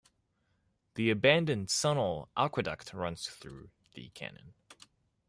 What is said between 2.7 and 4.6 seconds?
runs through the canyon.